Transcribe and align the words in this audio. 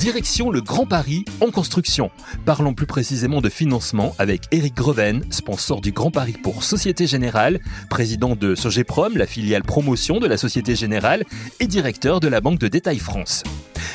Direction 0.00 0.48
le 0.48 0.62
Grand 0.62 0.86
Paris 0.86 1.26
en 1.42 1.50
construction. 1.50 2.10
Parlons 2.46 2.72
plus 2.72 2.86
précisément 2.86 3.42
de 3.42 3.50
financement 3.50 4.14
avec 4.18 4.44
Eric 4.50 4.74
Greven, 4.74 5.30
sponsor 5.30 5.82
du 5.82 5.92
Grand 5.92 6.10
Paris 6.10 6.38
pour 6.42 6.64
Société 6.64 7.06
Générale, 7.06 7.60
président 7.90 8.34
de 8.34 8.54
Sogeprom, 8.54 9.18
la 9.18 9.26
filiale 9.26 9.62
promotion 9.62 10.18
de 10.18 10.26
la 10.26 10.38
Société 10.38 10.74
Générale, 10.74 11.24
et 11.60 11.66
directeur 11.66 12.20
de 12.20 12.28
la 12.28 12.40
Banque 12.40 12.58
de 12.58 12.68
Détail 12.68 12.98
France. 12.98 13.42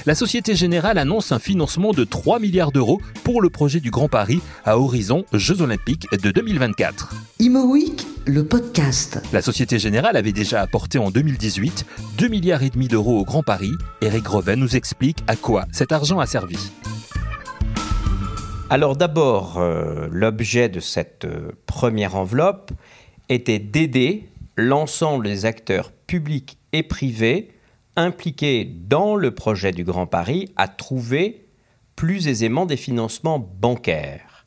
La 0.08 0.14
Société 0.14 0.54
Générale 0.54 1.00
annonce 1.00 1.32
un 1.32 1.40
financement 1.40 1.92
de 1.92 2.04
3 2.04 2.40
milliards 2.40 2.72
d'euros 2.72 3.02
pour 3.24 3.42
le 3.42 3.50
projet 3.50 3.80
du 3.80 3.90
Grand 3.90 4.08
Paris 4.08 4.40
à 4.64 4.78
horizon 4.78 5.26
Jeux 5.34 5.64
Olympiques 5.64 6.06
de 6.12 6.30
2024. 6.30 7.16
Imo 7.40 7.64
Week, 7.64 8.06
le 8.28 8.46
podcast. 8.46 9.20
La 9.34 9.42
Société 9.42 9.80
Générale 9.80 10.16
avait 10.16 10.32
déjà 10.32 10.62
apporté 10.62 11.00
en 11.00 11.10
2018 11.10 11.88
2 12.20 12.28
milliards 12.28 12.62
et 12.62 12.70
demi 12.70 12.88
d'euros 12.88 13.18
au 13.20 13.24
Grand 13.24 13.42
Paris. 13.42 13.72
Eric 14.02 14.26
Greven 14.26 14.60
nous 14.60 14.76
explique 14.76 15.24
à 15.26 15.36
quoi 15.36 15.66
cet 15.72 15.92
argent 15.92 16.20
a 16.20 16.28
servi. 16.28 16.60
Alors 18.70 18.96
d'abord, 18.96 19.58
euh, 19.58 20.08
l'objet 20.12 20.70
de 20.70 20.82
cette 20.82 21.26
euh, 21.26 21.50
première 21.66 22.16
enveloppe 22.16 22.72
était 23.30 23.58
d'aider 23.58 24.30
l'ensemble 24.56 25.26
des 25.26 25.46
acteurs 25.46 25.92
publics 26.06 26.60
et 26.74 26.84
privés 26.84 27.55
impliqués 27.96 28.66
dans 28.66 29.16
le 29.16 29.32
projet 29.32 29.72
du 29.72 29.84
Grand 29.84 30.08
Paris 30.08 30.52
à 30.56 30.68
trouver 30.68 31.48
plus 31.96 32.28
aisément 32.28 32.66
des 32.66 32.78
financements 32.78 33.40
bancaires. 33.40 34.46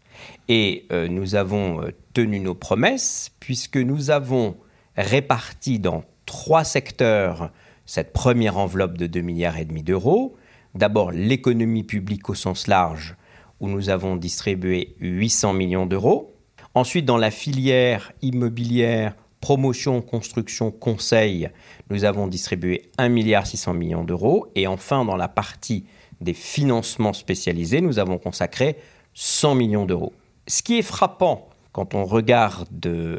Et 0.49 0.87
euh, 0.93 1.09
nous 1.09 1.35
avons 1.35 1.83
euh, 1.83 1.91
tenu 2.15 2.41
nos 2.41 2.55
promesses 2.55 3.31
puisque 3.41 3.77
nous 3.77 4.11
avons 4.11 4.57
réparti 4.97 5.79
dans 5.79 6.05
trois 6.27 6.65
secteurs 6.65 7.51
cette 7.87 8.13
première 8.13 8.59
enveloppe 8.59 8.99
de 8.99 9.07
2 9.07 9.21
milliards 9.21 9.59
et 9.59 9.65
demi 9.65 9.83
d'euros. 9.83 10.37
D'abord 10.75 11.13
l'économie 11.13 11.85
publique 11.85 12.29
au 12.29 12.35
sens 12.35 12.67
large 12.67 13.17
où 13.61 13.69
nous 13.69 13.89
avons 13.89 14.17
distribué 14.17 14.95
800 15.01 15.55
millions 15.55 15.87
d'euros. 15.87 16.35
Ensuite 16.75 17.07
dans 17.07 17.17
la 17.17 17.31
filière 17.31 18.13
immobilière 18.23 19.15
promotion, 19.49 20.03
construction, 20.03 20.71
conseil, 20.71 21.49
nous 21.89 22.05
avons 22.05 22.27
distribué 22.27 22.91
1,6 22.99 23.73
milliard 23.73 24.05
d'euros. 24.05 24.47
Et 24.55 24.67
enfin, 24.67 25.07
dans 25.07 25.17
la 25.17 25.27
partie 25.27 25.87
des 26.21 26.35
financements 26.35 27.15
spécialisés, 27.15 27.81
nous 27.81 27.99
avons 27.99 28.19
consacré 28.19 28.77
100 29.15 29.55
millions 29.55 29.87
d'euros. 29.87 30.13
Ce 30.49 30.63
qui 30.63 30.79
est 30.79 30.83
frappant 30.83 31.49
quand 31.73 31.95
on 31.95 32.05
regarde 32.05 32.69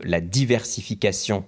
la 0.04 0.22
diversification 0.22 1.46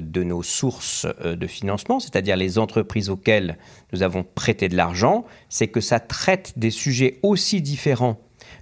de 0.00 0.22
nos 0.22 0.44
sources 0.44 1.08
euh, 1.24 1.34
de 1.34 1.48
financement, 1.48 1.98
c'est-à-dire 1.98 2.36
les 2.36 2.56
entreprises 2.56 3.10
auxquelles 3.10 3.58
nous 3.92 4.04
avons 4.04 4.22
prêté 4.22 4.68
de 4.68 4.76
l'argent, 4.76 5.24
c'est 5.48 5.66
que 5.66 5.80
ça 5.80 5.98
traite 5.98 6.52
des 6.56 6.70
sujets 6.70 7.18
aussi 7.24 7.62
différents 7.62 8.20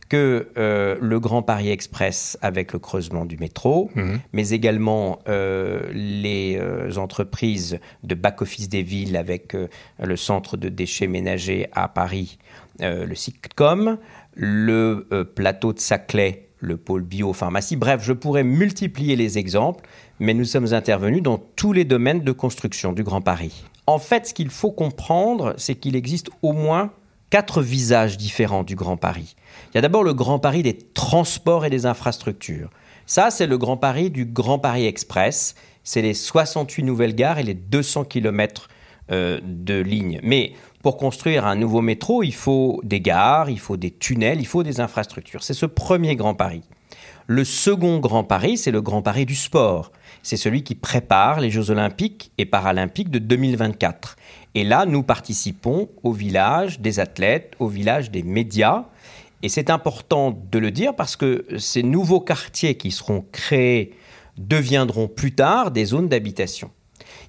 que 0.08 0.48
euh, 0.56 0.96
le 1.00 1.20
Grand 1.20 1.42
Paris 1.42 1.70
Express 1.70 2.38
avec 2.40 2.72
le 2.72 2.78
creusement 2.78 3.24
du 3.24 3.36
métro, 3.36 3.90
mhm. 3.94 4.20
mais 4.32 4.50
également 4.50 5.18
euh, 5.28 5.82
les 5.92 6.56
euh, 6.58 6.96
entreprises 6.96 7.78
de 8.02 8.14
back-office 8.14 8.68
des 8.68 8.82
villes 8.82 9.16
avec 9.16 9.56
le 10.02 10.16
centre 10.16 10.56
de 10.56 10.68
déchets 10.68 11.06
ménagers 11.06 11.68
à 11.72 11.88
Paris, 11.88 12.38
le 12.80 13.14
SICTCOM, 13.14 13.98
le 14.34 15.06
plateau 15.34 15.72
de 15.72 15.78
Saclay, 15.78 16.48
le 16.60 16.76
pôle 16.76 17.02
biopharmacie. 17.02 17.76
Bref, 17.76 18.02
je 18.02 18.12
pourrais 18.12 18.44
multiplier 18.44 19.16
les 19.16 19.38
exemples, 19.38 19.84
mais 20.20 20.34
nous 20.34 20.44
sommes 20.44 20.72
intervenus 20.72 21.22
dans 21.22 21.38
tous 21.38 21.72
les 21.72 21.84
domaines 21.84 22.20
de 22.20 22.32
construction 22.32 22.92
du 22.92 23.02
Grand 23.02 23.20
Paris. 23.20 23.64
En 23.86 23.98
fait, 23.98 24.26
ce 24.26 24.34
qu'il 24.34 24.50
faut 24.50 24.70
comprendre, 24.70 25.54
c'est 25.56 25.74
qu'il 25.74 25.96
existe 25.96 26.30
au 26.42 26.52
moins 26.52 26.92
quatre 27.30 27.62
visages 27.62 28.16
différents 28.16 28.62
du 28.62 28.74
Grand 28.74 28.96
Paris. 28.96 29.36
Il 29.70 29.74
y 29.76 29.78
a 29.78 29.82
d'abord 29.82 30.04
le 30.04 30.14
Grand 30.14 30.38
Paris 30.38 30.62
des 30.62 30.76
transports 30.76 31.64
et 31.64 31.70
des 31.70 31.86
infrastructures. 31.86 32.70
Ça, 33.06 33.30
c'est 33.30 33.46
le 33.46 33.58
Grand 33.58 33.76
Paris 33.76 34.10
du 34.10 34.26
Grand 34.26 34.58
Paris 34.58 34.86
Express. 34.86 35.54
C'est 35.84 36.02
les 36.02 36.14
68 36.14 36.82
nouvelles 36.82 37.14
gares 37.14 37.38
et 37.38 37.42
les 37.42 37.54
200 37.54 38.04
km 38.04 38.68
euh, 39.10 39.40
de 39.42 39.78
lignes. 39.80 40.20
Mais 40.22 40.52
pour 40.82 40.96
construire 40.96 41.46
un 41.46 41.56
nouveau 41.56 41.80
métro, 41.80 42.22
il 42.22 42.34
faut 42.34 42.80
des 42.84 43.00
gares, 43.00 43.50
il 43.50 43.58
faut 43.58 43.76
des 43.76 43.90
tunnels, 43.90 44.40
il 44.40 44.46
faut 44.46 44.62
des 44.62 44.80
infrastructures. 44.80 45.42
C'est 45.42 45.54
ce 45.54 45.66
premier 45.66 46.16
Grand 46.16 46.34
Paris. 46.34 46.62
Le 47.26 47.44
second 47.44 47.98
Grand 47.98 48.24
Paris, 48.24 48.56
c'est 48.58 48.70
le 48.70 48.80
Grand 48.80 49.02
Paris 49.02 49.26
du 49.26 49.34
sport. 49.34 49.92
C'est 50.22 50.36
celui 50.36 50.62
qui 50.62 50.74
prépare 50.74 51.40
les 51.40 51.50
Jeux 51.50 51.70
olympiques 51.70 52.32
et 52.38 52.44
paralympiques 52.44 53.10
de 53.10 53.18
2024. 53.18 54.16
Et 54.54 54.64
là, 54.64 54.86
nous 54.86 55.02
participons 55.02 55.88
au 56.02 56.12
village 56.12 56.80
des 56.80 57.00
athlètes, 57.00 57.54
au 57.58 57.68
village 57.68 58.10
des 58.10 58.22
médias. 58.22 58.86
Et 59.42 59.48
c'est 59.48 59.70
important 59.70 60.36
de 60.50 60.58
le 60.58 60.70
dire 60.70 60.94
parce 60.96 61.16
que 61.16 61.46
ces 61.58 61.82
nouveaux 61.82 62.20
quartiers 62.20 62.76
qui 62.76 62.90
seront 62.90 63.24
créés 63.32 63.94
deviendront 64.36 65.08
plus 65.08 65.34
tard 65.34 65.70
des 65.70 65.84
zones 65.84 66.08
d'habitation. 66.08 66.70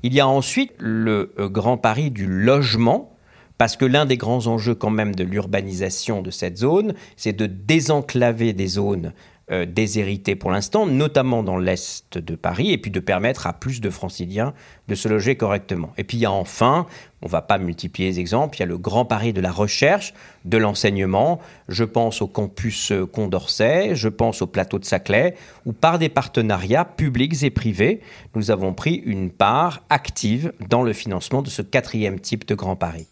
Il 0.04 0.14
y 0.14 0.20
a 0.20 0.28
ensuite 0.28 0.74
le 0.78 1.34
euh, 1.40 1.50
Grand 1.50 1.78
Paris 1.78 2.12
du 2.12 2.26
logement, 2.26 3.16
parce 3.58 3.76
que 3.76 3.86
l'un 3.86 4.06
des 4.06 4.18
grands 4.18 4.48
enjeux 4.48 4.76
quand 4.76 4.90
même 4.90 5.14
de 5.14 5.24
l'urbanisation 5.24 6.22
de 6.22 6.32
cette 6.32 6.58
zone, 6.58 6.94
c'est 7.18 7.34
de 7.34 7.46
désenclaver 7.46 8.54
des 8.54 8.68
zones 8.68 9.14
euh, 9.52 9.66
déshéritées 9.66 10.36
pour 10.36 10.52
l'instant, 10.52 10.86
notamment 10.86 11.44
dans 11.44 11.58
l'est 11.58 12.18
de 12.18 12.36
Paris, 12.36 12.72
et 12.72 12.78
puis 12.78 12.92
de 12.92 13.00
permettre 13.00 13.48
à 13.48 13.54
plus 13.54 13.82
de 13.82 13.90
franciliens 13.90 14.54
de 14.88 14.96
se 14.96 15.08
loger 15.08 15.36
correctement. 15.36 15.92
Et 15.98 16.04
puis 16.04 16.18
il 16.18 16.22
y 16.22 16.26
a 16.26 16.32
enfin, 16.32 16.86
on 17.22 17.26
ne 17.26 17.32
va 17.32 17.42
pas 17.42 17.58
multiplier 17.58 18.10
les 18.10 18.20
exemples, 18.20 18.58
il 18.58 18.60
y 18.60 18.64
a 18.64 18.68
le 18.68 18.78
Grand 18.78 19.06
Paris 19.06 19.34
de 19.34 19.42
la 19.42 19.52
recherche, 19.52 20.14
de 20.46 20.58
l'enseignement. 20.58 21.40
Je 21.68 21.84
pense 21.84 22.22
au 22.22 22.28
campus 22.28 22.92
euh, 22.92 23.06
Condorcet, 23.06 23.96
je 23.96 24.08
pense 24.08 24.42
au 24.42 24.48
plateau 24.48 24.78
de 24.78 24.86
Saclay, 24.86 25.36
où 25.66 25.74
par 25.74 26.00
des 26.00 26.10
partenariats 26.10 26.86
publics 26.86 27.44
et 27.44 27.50
privés, 27.50 28.02
nous 28.36 28.52
avons 28.52 28.74
pris 28.74 29.02
une 29.06 29.30
part 29.32 29.82
active 29.90 30.54
dans 30.70 30.84
le 30.84 30.94
financement 30.94 31.42
de 31.42 31.50
ce 31.50 31.62
quatrième 31.62 32.20
type 32.20 32.48
de 32.48 32.56
Grand 32.56 32.76
Paris. 32.76 33.08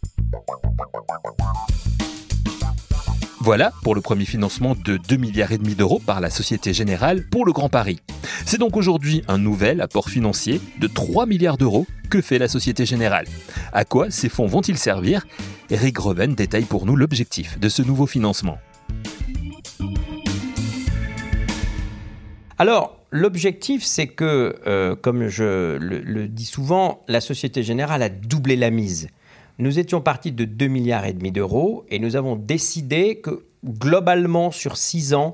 Voilà 3.47 3.71
pour 3.81 3.95
le 3.95 4.01
premier 4.01 4.25
financement 4.25 4.75
de 4.75 4.97
2 4.97 5.15
milliards 5.15 5.53
et 5.53 5.57
demi 5.57 5.73
d'euros 5.73 6.01
par 6.05 6.19
la 6.19 6.29
Société 6.29 6.73
Générale 6.73 7.23
pour 7.29 7.45
le 7.45 7.53
Grand 7.53 7.69
Paris. 7.69 8.01
C'est 8.45 8.57
donc 8.57 8.75
aujourd'hui 8.75 9.23
un 9.29 9.37
nouvel 9.37 9.79
apport 9.79 10.09
financier 10.09 10.59
de 10.81 10.87
3 10.87 11.25
milliards 11.25 11.55
d'euros 11.57 11.87
que 12.09 12.19
fait 12.19 12.39
la 12.39 12.49
Société 12.49 12.85
Générale. 12.85 13.25
À 13.71 13.85
quoi 13.85 14.11
ces 14.11 14.27
fonds 14.27 14.47
vont-ils 14.47 14.77
servir? 14.77 15.25
Eric 15.69 15.95
Greven 15.95 16.35
détaille 16.35 16.65
pour 16.65 16.85
nous 16.85 16.97
l'objectif 16.97 17.57
de 17.57 17.69
ce 17.69 17.81
nouveau 17.81 18.05
financement. 18.05 18.57
Alors, 22.57 22.99
l'objectif, 23.11 23.81
c'est 23.81 24.07
que, 24.07 24.57
euh, 24.67 24.97
comme 24.97 25.29
je 25.29 25.77
le, 25.77 26.27
dis 26.27 26.43
souvent, 26.43 27.05
la 27.07 27.21
Société 27.21 27.63
Générale 27.63 28.03
a 28.03 28.09
doublé 28.09 28.57
la 28.57 28.71
mise 28.71 29.07
nous 29.59 29.79
étions 29.79 30.01
partis 30.01 30.31
de 30.31 30.45
2 30.45 30.67
milliards 30.67 31.05
et 31.05 31.13
demi 31.13 31.31
d'euros 31.31 31.85
et 31.89 31.99
nous 31.99 32.15
avons 32.15 32.35
décidé 32.35 33.19
que 33.19 33.45
globalement 33.65 34.51
sur 34.51 34.77
6 34.77 35.13
ans, 35.13 35.33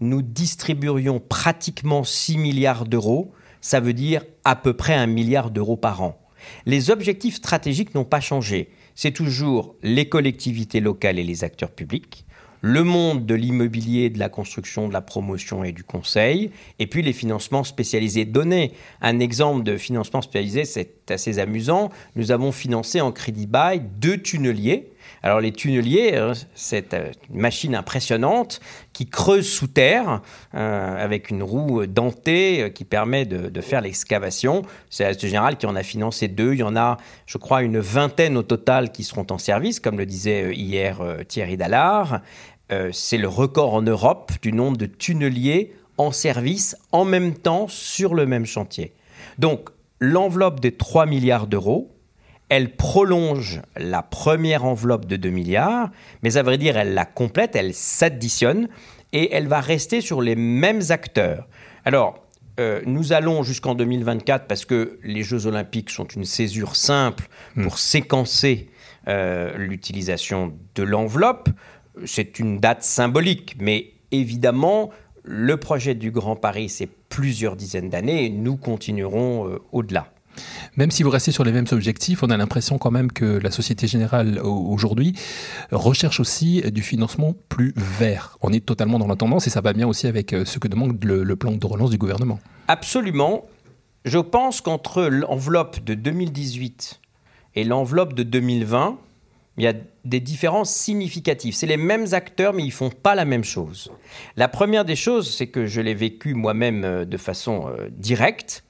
nous 0.00 0.22
distribuerions 0.22 1.20
pratiquement 1.20 2.04
6 2.04 2.38
milliards 2.38 2.86
d'euros, 2.86 3.32
ça 3.60 3.80
veut 3.80 3.92
dire 3.92 4.24
à 4.44 4.56
peu 4.56 4.74
près 4.74 4.94
1 4.94 5.06
milliard 5.06 5.50
d'euros 5.50 5.76
par 5.76 6.02
an. 6.02 6.20
Les 6.66 6.90
objectifs 6.90 7.36
stratégiques 7.36 7.94
n'ont 7.94 8.04
pas 8.04 8.20
changé. 8.20 8.70
C'est 8.94 9.12
toujours 9.12 9.74
les 9.82 10.08
collectivités 10.08 10.80
locales 10.80 11.18
et 11.18 11.24
les 11.24 11.42
acteurs 11.42 11.70
publics 11.70 12.26
le 12.66 12.82
monde 12.82 13.26
de 13.26 13.34
l'immobilier, 13.34 14.08
de 14.08 14.18
la 14.18 14.30
construction, 14.30 14.88
de 14.88 14.94
la 14.94 15.02
promotion 15.02 15.64
et 15.64 15.72
du 15.72 15.84
conseil, 15.84 16.50
et 16.78 16.86
puis 16.86 17.02
les 17.02 17.12
financements 17.12 17.62
spécialisés. 17.62 18.24
Donner 18.24 18.72
un 19.02 19.20
exemple 19.20 19.64
de 19.64 19.76
financement 19.76 20.22
spécialisé, 20.22 20.64
c'est 20.64 21.10
assez 21.10 21.38
amusant. 21.38 21.90
Nous 22.16 22.32
avons 22.32 22.52
financé 22.52 23.02
en 23.02 23.12
crédit 23.12 23.46
bail 23.46 23.82
deux 24.00 24.16
tunneliers. 24.16 24.88
Alors 25.22 25.40
les 25.40 25.52
tunneliers, 25.52 26.12
euh, 26.14 26.34
c'est 26.54 26.92
euh, 26.92 27.10
une 27.32 27.40
machine 27.40 27.74
impressionnante 27.74 28.60
qui 28.92 29.06
creuse 29.06 29.48
sous 29.48 29.66
terre 29.66 30.20
euh, 30.54 31.02
avec 31.04 31.30
une 31.30 31.42
roue 31.42 31.86
dentée 31.86 32.70
qui 32.74 32.84
permet 32.84 33.24
de, 33.24 33.60
faire 33.60 33.80
l'excavation. 33.80 34.62
C'est 34.90 35.04
la 35.04 35.12
Générale 35.12 35.56
qui 35.56 35.66
en 35.66 35.76
a 35.76 35.82
financé 35.82 36.28
deux. 36.28 36.52
Il 36.52 36.60
y 36.60 36.62
en 36.62 36.76
a, 36.76 36.98
je 37.26 37.38
crois, 37.38 37.62
une 37.62 37.78
vingtaine 37.78 38.36
au 38.36 38.42
total 38.42 38.92
qui 38.92 39.02
seront 39.02 39.26
en 39.30 39.38
service, 39.38 39.80
comme 39.80 39.98
le 39.98 40.06
disait 40.06 40.54
hier 40.54 41.00
Thierry 41.26 41.56
Dallard. 41.56 42.20
Euh, 42.72 42.90
c'est 42.92 43.18
le 43.18 43.28
record 43.28 43.74
en 43.74 43.82
Europe 43.82 44.32
du 44.42 44.52
nombre 44.52 44.76
de 44.76 44.86
tunneliers 44.86 45.74
en 45.98 46.12
service 46.12 46.76
en 46.92 47.04
même 47.04 47.34
temps 47.34 47.68
sur 47.68 48.14
le 48.14 48.26
même 48.26 48.46
chantier. 48.46 48.92
Donc 49.38 49.68
l'enveloppe 50.00 50.60
de 50.60 50.70
3 50.70 51.06
milliards 51.06 51.46
d'euros, 51.46 51.94
elle 52.48 52.76
prolonge 52.76 53.62
la 53.76 54.02
première 54.02 54.64
enveloppe 54.64 55.06
de 55.06 55.16
2 55.16 55.30
milliards, 55.30 55.90
mais 56.22 56.36
à 56.36 56.42
vrai 56.42 56.58
dire, 56.58 56.76
elle 56.76 56.94
la 56.94 57.04
complète, 57.04 57.56
elle 57.56 57.74
s'additionne 57.74 58.68
et 59.12 59.34
elle 59.34 59.48
va 59.48 59.60
rester 59.60 60.00
sur 60.00 60.20
les 60.20 60.36
mêmes 60.36 60.82
acteurs. 60.90 61.48
Alors, 61.84 62.24
euh, 62.60 62.82
nous 62.86 63.12
allons 63.12 63.42
jusqu'en 63.42 63.74
2024 63.74 64.46
parce 64.46 64.64
que 64.64 64.98
les 65.02 65.22
Jeux 65.22 65.46
olympiques 65.46 65.90
sont 65.90 66.06
une 66.06 66.24
césure 66.24 66.76
simple 66.76 67.28
pour 67.60 67.78
séquencer 67.78 68.70
euh, 69.08 69.56
l'utilisation 69.56 70.56
de 70.74 70.82
l'enveloppe. 70.82 71.48
C'est 72.04 72.38
une 72.38 72.58
date 72.58 72.82
symbolique, 72.82 73.56
mais 73.60 73.92
évidemment, 74.10 74.90
le 75.22 75.56
projet 75.56 75.94
du 75.94 76.10
Grand 76.10 76.36
Paris, 76.36 76.68
c'est 76.68 76.88
plusieurs 77.08 77.56
dizaines 77.56 77.90
d'années 77.90 78.26
et 78.26 78.28
nous 78.30 78.56
continuerons 78.56 79.48
euh, 79.48 79.58
au-delà. 79.72 80.08
Même 80.76 80.90
si 80.90 81.02
vous 81.02 81.10
restez 81.10 81.32
sur 81.32 81.44
les 81.44 81.52
mêmes 81.52 81.66
objectifs, 81.70 82.22
on 82.22 82.30
a 82.30 82.36
l'impression 82.36 82.78
quand 82.78 82.90
même 82.90 83.12
que 83.12 83.24
la 83.24 83.50
Société 83.50 83.86
Générale 83.86 84.40
aujourd'hui 84.42 85.14
recherche 85.70 86.20
aussi 86.20 86.62
du 86.72 86.82
financement 86.82 87.34
plus 87.48 87.72
vert. 87.76 88.36
On 88.42 88.52
est 88.52 88.64
totalement 88.64 88.98
dans 88.98 89.06
la 89.06 89.16
tendance 89.16 89.46
et 89.46 89.50
ça 89.50 89.60
va 89.60 89.72
bien 89.72 89.86
aussi 89.86 90.06
avec 90.06 90.32
euh, 90.32 90.44
ce 90.44 90.58
que 90.58 90.68
demande 90.68 91.02
le, 91.04 91.36
plan 91.36 91.52
de 91.52 91.66
relance 91.66 91.90
du 91.90 91.98
gouvernement. 91.98 92.40
Absolument. 92.68 93.46
Je 94.04 94.18
pense 94.18 94.60
qu'entre 94.60 95.04
l'enveloppe 95.04 95.82
de 95.84 95.94
2018 95.94 97.00
et 97.54 97.64
l'enveloppe 97.64 98.14
de 98.14 98.22
2020, 98.22 98.98
il 99.56 99.64
y 99.64 99.68
a 99.68 99.74
des 100.04 100.20
différences 100.20 100.74
significatives. 100.74 101.54
C'est 101.54 101.66
les 101.66 101.76
mêmes 101.76 102.06
acteurs, 102.12 102.52
mais 102.52 102.64
ils 102.64 102.72
font 102.72 102.90
pas 102.90 103.14
la 103.14 103.24
même 103.24 103.44
chose. 103.44 103.92
La 104.36 104.48
première 104.48 104.84
des 104.84 104.96
choses, 104.96 105.32
c'est 105.32 105.46
que 105.46 105.66
je 105.66 105.80
l'ai 105.80 105.94
vécu 105.94 106.34
moi-même 106.34 106.84
euh, 106.84 107.04
de 107.04 107.16
façon 107.16 107.68
euh, 107.68 107.88
directe. 107.90 108.64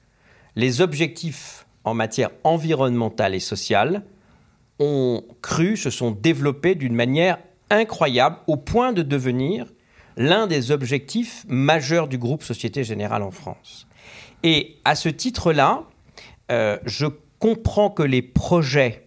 Les 0.55 0.81
objectifs 0.81 1.65
en 1.83 1.93
matière 1.93 2.29
environnementale 2.43 3.33
et 3.33 3.39
sociale 3.39 4.03
ont 4.79 5.23
cru, 5.41 5.75
se 5.75 5.89
sont 5.89 6.11
développés 6.11 6.75
d'une 6.75 6.95
manière 6.95 7.39
incroyable 7.69 8.37
au 8.47 8.57
point 8.57 8.93
de 8.93 9.01
devenir 9.01 9.65
l'un 10.17 10.47
des 10.47 10.71
objectifs 10.71 11.45
majeurs 11.47 12.07
du 12.07 12.17
groupe 12.17 12.43
Société 12.43 12.83
Générale 12.83 13.23
en 13.23 13.31
France. 13.31 13.87
Et 14.43 14.77
à 14.85 14.95
ce 14.95 15.09
titre-là, 15.09 15.83
euh, 16.51 16.77
je 16.85 17.07
comprends 17.39 17.89
que 17.89 18.03
les 18.03 18.21
projets 18.21 19.04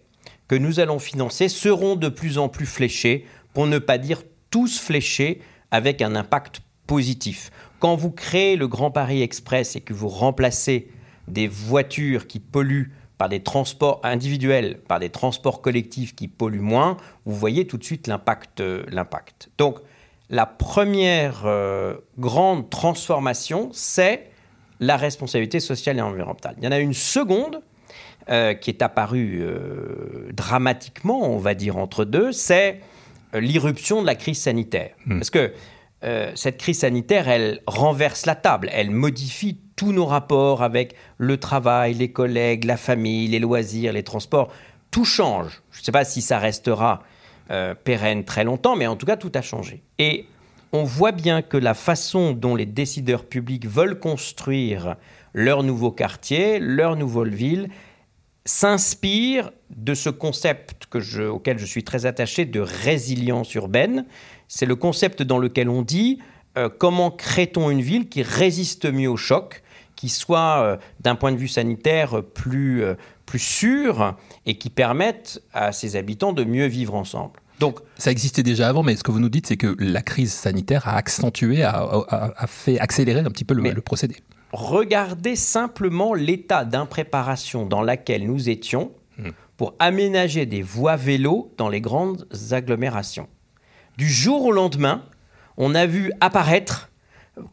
que 0.49 0.55
nous 0.55 0.81
allons 0.81 0.99
financer 0.99 1.47
seront 1.47 1.95
de 1.95 2.09
plus 2.09 2.37
en 2.37 2.49
plus 2.49 2.65
fléchés, 2.65 3.25
pour 3.53 3.67
ne 3.67 3.77
pas 3.77 3.97
dire 3.97 4.23
tous 4.49 4.79
fléchés, 4.79 5.41
avec 5.71 6.01
un 6.01 6.15
impact 6.15 6.61
positif. 6.87 7.51
Quand 7.79 7.95
vous 7.95 8.11
créez 8.11 8.55
le 8.55 8.67
Grand 8.67 8.91
Paris 8.91 9.21
Express 9.21 9.75
et 9.75 9.81
que 9.81 9.93
vous 9.93 10.09
remplacez 10.09 10.89
des 11.27 11.47
voitures 11.47 12.27
qui 12.27 12.39
polluent 12.39 12.91
par 13.19 13.29
des 13.29 13.43
transports 13.43 14.01
individuels, 14.03 14.79
par 14.87 14.99
des 14.99 15.09
transports 15.09 15.61
collectifs 15.61 16.15
qui 16.15 16.27
polluent 16.27 16.61
moins, 16.61 16.97
vous 17.25 17.35
voyez 17.35 17.67
tout 17.67 17.77
de 17.77 17.83
suite 17.83 18.07
l'impact. 18.07 18.61
Euh. 18.61 18.83
Donc, 19.59 19.79
la 20.31 20.47
première 20.47 21.45
euh, 21.45 21.95
grande 22.17 22.69
transformation, 22.69 23.69
c'est 23.71 24.31
la 24.79 24.97
responsabilité 24.97 25.59
sociale 25.59 25.99
et 25.99 26.01
environnementale. 26.01 26.55
Il 26.57 26.63
y 26.63 26.67
en 26.67 26.71
a 26.71 26.79
une 26.79 26.93
seconde 26.93 27.61
euh, 28.29 28.53
qui 28.53 28.69
est 28.69 28.81
apparue 28.81 29.43
dramatiquement, 30.31 31.33
on 31.33 31.37
va 31.37 31.53
dire 31.53 31.77
entre 31.77 32.05
deux, 32.05 32.31
c'est 32.31 32.81
l'irruption 33.33 34.01
de 34.01 34.07
la 34.07 34.15
crise 34.15 34.39
sanitaire. 34.39 34.91
Hmm. 35.05 35.17
Parce 35.17 35.29
que 35.29 35.53
cette 36.35 36.57
crise 36.57 36.79
sanitaire, 36.79 37.27
elle 37.27 37.59
renverse 37.67 38.25
la 38.25 38.35
table, 38.35 38.69
elle 38.71 38.89
modifie 38.89 39.59
tous 39.75 39.91
nos 39.91 40.05
rapports 40.05 40.63
avec 40.63 40.95
le 41.17 41.35
travail, 41.35 41.93
les 41.93 42.09
collègues, 42.11 42.63
la 42.63 42.77
famille, 42.77 43.27
les 43.27 43.39
loisirs, 43.39 43.91
les 43.91 44.03
transports, 44.03 44.49
tout 44.91 45.05
change. 45.05 45.61
Je 45.71 45.79
ne 45.79 45.83
sais 45.83 45.91
pas 45.91 46.05
si 46.05 46.21
ça 46.21 46.39
restera 46.39 47.01
euh, 47.51 47.73
pérenne 47.73 48.25
très 48.25 48.43
longtemps, 48.43 48.75
mais 48.75 48.85
en 48.85 48.95
tout 48.95 49.07
cas, 49.07 49.17
tout 49.17 49.31
a 49.33 49.41
changé. 49.41 49.81
Et 49.97 50.27
on 50.71 50.83
voit 50.83 51.11
bien 51.11 51.41
que 51.41 51.57
la 51.57 51.73
façon 51.73 52.33
dont 52.33 52.55
les 52.55 52.67
décideurs 52.67 53.25
publics 53.25 53.65
veulent 53.65 53.99
construire 53.99 54.97
leur 55.33 55.63
nouveau 55.63 55.89
quartier, 55.89 56.59
leur 56.59 56.95
nouvelle 56.95 57.33
ville, 57.33 57.69
s'inspire 58.45 59.51
de 59.69 59.93
ce 59.93 60.09
concept 60.09 60.85
que 60.87 60.99
je, 60.99 61.23
auquel 61.23 61.59
je 61.59 61.65
suis 61.65 61.83
très 61.83 62.05
attaché 62.05 62.45
de 62.45 62.59
résilience 62.59 63.53
urbaine. 63.53 64.05
C'est 64.47 64.65
le 64.65 64.75
concept 64.75 65.21
dans 65.21 65.37
lequel 65.37 65.69
on 65.69 65.81
dit 65.81 66.19
euh, 66.57 66.69
comment 66.69 67.11
crée-t-on 67.11 67.69
une 67.69 67.81
ville 67.81 68.09
qui 68.09 68.23
résiste 68.23 68.91
mieux 68.91 69.09
au 69.09 69.17
choc 69.17 69.63
qui 69.95 70.07
soit, 70.07 70.63
euh, 70.63 70.77
d'un 71.01 71.15
point 71.15 71.33
de 71.33 71.37
vue 71.37 71.49
sanitaire, 71.49 72.23
plus, 72.23 72.83
euh, 72.83 72.95
plus 73.25 73.39
sûr 73.39 74.15
et 74.45 74.57
qui 74.57 74.69
permettent 74.69 75.41
à 75.53 75.73
ses 75.73 75.97
habitants 75.97 76.31
de 76.31 76.45
mieux 76.45 76.67
vivre 76.67 76.95
ensemble. 76.95 77.41
Donc, 77.59 77.79
ça 77.97 78.09
existait 78.09 78.41
déjà 78.41 78.69
avant, 78.69 78.81
mais 78.81 78.95
ce 78.95 79.03
que 79.03 79.11
vous 79.11 79.19
nous 79.19 79.27
dites, 79.27 79.47
c'est 79.47 79.57
que 79.57 79.75
la 79.77 80.01
crise 80.01 80.31
sanitaire 80.31 80.87
a 80.87 80.95
accentué, 80.95 81.63
a, 81.63 82.47
fait 82.47 82.79
accélérer 82.79 83.19
un 83.19 83.29
petit 83.29 83.43
peu 83.43 83.53
le, 83.53 83.61
le 83.71 83.81
procédé. 83.81 84.15
Regardez 84.51 85.35
simplement 85.35 86.13
l'état 86.13 86.65
d'impréparation 86.65 87.65
dans 87.65 87.81
lequel 87.81 88.25
nous 88.25 88.49
étions 88.49 88.91
hmm. 89.17 89.29
pour 89.57 89.73
aménager 89.79 90.45
des 90.45 90.61
voies 90.61 90.95
vélos 90.95 91.51
dans 91.57 91.69
les 91.69 91.81
grandes 91.81 92.27
agglomérations. 92.51 93.27
Du 93.97 94.07
jour 94.07 94.45
au 94.45 94.51
lendemain, 94.51 95.03
on 95.57 95.75
a 95.75 95.85
vu 95.85 96.11
apparaître, 96.21 96.89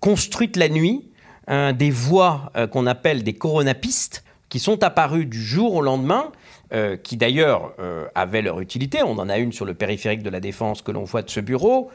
construite 0.00 0.56
la 0.56 0.69
nuit, 0.69 1.10
des 1.48 1.90
voies 1.90 2.50
euh, 2.56 2.66
qu'on 2.66 2.87
appelle 2.87 3.22
des 3.22 3.34
coronapistes 3.34 4.25
qui 4.49 4.58
sont 4.58 4.82
apparues 4.82 5.26
du 5.26 5.42
jour 5.42 5.75
au 5.75 5.82
lendemain, 5.82 6.32
euh, 6.72 6.96
qui 6.96 7.16
d'ailleurs 7.16 7.72
euh, 7.78 8.06
avaient 8.14 8.42
leur 8.42 8.60
utilité. 8.60 9.02
On 9.02 9.19
en 9.19 9.28
a 9.28 9.38
une 9.38 9.52
sur 9.52 9.64
le 9.64 9.75
périphérique 9.75 10.22
de 10.22 10.31
la 10.31 10.40
Défense 10.40 10.82
que 10.82 10.92
l'on 10.92 11.04
voit 11.04 11.22
de 11.22 11.31
ce 11.31 11.40
bureau. 11.40 11.90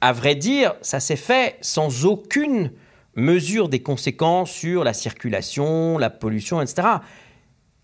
À 0.00 0.12
vrai 0.12 0.34
dire, 0.34 0.74
ça 0.82 1.00
s'est 1.00 1.16
fait 1.16 1.56
sans 1.60 2.04
aucune 2.04 2.70
mesure 3.16 3.68
des 3.68 3.80
conséquences 3.80 4.50
sur 4.50 4.84
la 4.84 4.92
circulation, 4.92 5.98
la 5.98 6.10
pollution, 6.10 6.60
etc. 6.60 6.88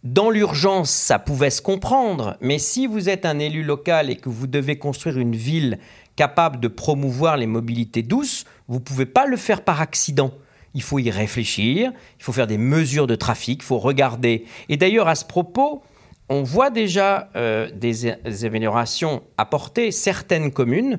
Dans 0.05 0.31
l'urgence, 0.31 0.91
ça 0.91 1.19
pouvait 1.19 1.51
se 1.51 1.63
comprendre, 1.63 2.37
mais 2.41 2.59
si 2.59 2.87
vous 2.87 3.09
êtes 3.09 3.25
un 3.25 3.39
élu 3.39 3.63
local 3.63 4.11
et 4.11 4.17
que 4.17 4.29
vous 4.29 4.47
devez 4.47 4.77
construire 4.77 5.19
une 5.19 5.37
ville 5.37 5.79
capable 6.17 6.61
de 6.61 6.69
promouvoir 6.69 7.37
les 7.37 7.47
mobilités 7.47 8.03
douces, 8.03 8.45
vous 8.69 8.79
ne 8.79 8.85
pouvez 8.85 9.07
pas 9.07 9.27
le 9.27 9.37
faire 9.37 9.63
par 9.63 9.81
accident 9.81 10.33
il 10.75 10.83
faut 10.83 10.99
y 10.99 11.11
réfléchir, 11.11 11.93
il 12.19 12.25
faut 12.25 12.33
faire 12.33 12.47
des 12.47 12.59
mesures 12.59 13.07
de 13.07 13.15
trafic, 13.15 13.61
il 13.63 13.65
faut 13.65 13.79
regarder. 13.79 14.45
Et 14.69 14.77
d'ailleurs, 14.77 15.09
à 15.09 15.15
ce 15.15 15.25
propos, 15.25 15.83
on 16.29 16.43
voit 16.43 16.71
déjà 16.71 17.31
euh, 17.37 17.69
des, 17.75 18.07
améliorations 18.45 19.23
apportées. 19.37 19.91
Certaines 19.91 20.51
communes 20.51 20.99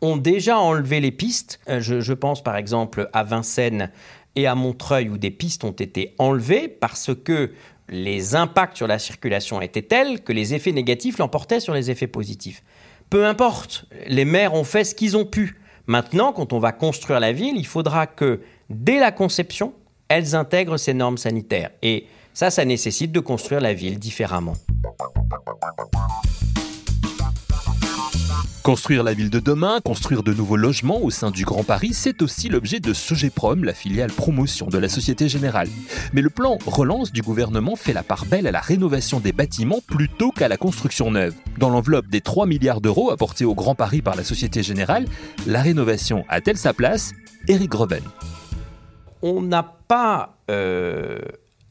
ont 0.00 0.16
déjà 0.16 0.58
enlevé 0.58 1.00
les 1.00 1.10
pistes. 1.10 1.60
Euh, 1.68 1.80
je, 1.80 2.12
pense 2.12 2.42
par 2.42 2.56
exemple 2.56 3.08
à 3.12 3.24
Vincennes 3.24 3.90
et 4.36 4.46
à 4.46 4.54
Montreuil 4.54 5.08
où 5.08 5.18
des 5.18 5.30
pistes 5.30 5.64
ont 5.64 5.72
été 5.72 6.14
enlevées 6.18 6.68
parce 6.68 7.10
que 7.14 7.52
les 7.88 8.34
impacts 8.34 8.76
sur 8.76 8.86
la 8.86 8.98
circulation 8.98 9.60
étaient 9.60 9.82
tels 9.82 10.22
que 10.22 10.32
les 10.32 10.54
effets 10.54 10.72
négatifs 10.72 11.18
l'emportaient 11.18 11.60
sur 11.60 11.74
les 11.74 11.90
effets 11.90 12.06
positifs. 12.06 12.62
Peu 13.10 13.26
importe, 13.26 13.86
les 14.06 14.26
maires 14.26 14.54
ont 14.54 14.64
fait 14.64 14.84
ce 14.84 14.94
qu'ils 14.94 15.16
ont 15.16 15.24
pu. 15.24 15.58
Maintenant, 15.86 16.32
quand 16.34 16.52
on 16.52 16.58
va 16.58 16.72
construire 16.72 17.18
la 17.18 17.32
ville, 17.32 17.56
il 17.56 17.66
faudra 17.66 18.06
que 18.06 18.42
dès 18.68 18.98
la 18.98 19.10
conception, 19.10 19.72
elles 20.08 20.34
intègrent 20.34 20.76
ces 20.76 20.92
normes 20.92 21.16
sanitaires. 21.16 21.70
Et 21.80 22.06
ça, 22.34 22.50
ça 22.50 22.64
nécessite 22.66 23.10
de 23.10 23.20
construire 23.20 23.62
la 23.62 23.72
ville 23.72 23.98
différemment. 23.98 24.54
Construire 28.68 29.02
la 29.02 29.14
ville 29.14 29.30
de 29.30 29.40
demain, 29.40 29.80
construire 29.82 30.22
de 30.22 30.34
nouveaux 30.34 30.58
logements 30.58 31.00
au 31.00 31.08
sein 31.08 31.30
du 31.30 31.46
Grand 31.46 31.64
Paris, 31.64 31.94
c'est 31.94 32.20
aussi 32.20 32.50
l'objet 32.50 32.80
de 32.80 32.92
Sogeprom, 32.92 33.64
la 33.64 33.72
filiale 33.72 34.12
promotion 34.12 34.66
de 34.66 34.76
la 34.76 34.90
Société 34.90 35.26
Générale. 35.26 35.70
Mais 36.12 36.20
le 36.20 36.28
plan 36.28 36.58
relance 36.66 37.10
du 37.10 37.22
gouvernement 37.22 37.76
fait 37.76 37.94
la 37.94 38.02
part 38.02 38.26
belle 38.26 38.46
à 38.46 38.50
la 38.50 38.60
rénovation 38.60 39.20
des 39.20 39.32
bâtiments 39.32 39.80
plutôt 39.86 40.32
qu'à 40.32 40.48
la 40.48 40.58
construction 40.58 41.10
neuve. 41.10 41.32
Dans 41.56 41.70
l'enveloppe 41.70 42.08
des 42.08 42.20
3 42.20 42.44
milliards 42.44 42.82
d'euros 42.82 43.10
apportés 43.10 43.46
au 43.46 43.54
Grand 43.54 43.74
Paris 43.74 44.02
par 44.02 44.16
la 44.16 44.22
Société 44.22 44.62
Générale, 44.62 45.06
la 45.46 45.62
rénovation 45.62 46.26
a-t-elle 46.28 46.58
sa 46.58 46.74
place? 46.74 47.12
Eric 47.48 47.70
Greven 47.70 48.02
on 49.22 49.40
n'a 49.40 49.62
pas 49.62 50.36
euh, 50.50 51.20